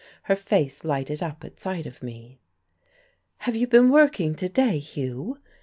[0.23, 2.39] Her face lighted up at sight of me.
[3.37, 5.37] "Have you been working to day, Hugh?"